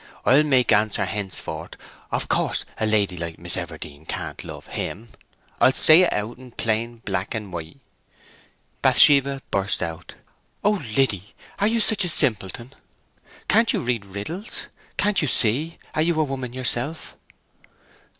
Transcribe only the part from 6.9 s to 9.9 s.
black and white." Bathsheba burst